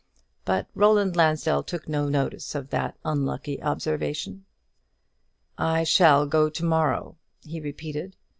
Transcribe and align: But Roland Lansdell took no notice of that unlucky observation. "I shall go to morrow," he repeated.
But 0.45 0.67
Roland 0.73 1.15
Lansdell 1.15 1.61
took 1.61 1.87
no 1.87 2.09
notice 2.09 2.55
of 2.55 2.71
that 2.71 2.97
unlucky 3.05 3.61
observation. 3.61 4.45
"I 5.59 5.83
shall 5.83 6.25
go 6.25 6.49
to 6.49 6.65
morrow," 6.65 7.17
he 7.43 7.59
repeated. 7.59 8.15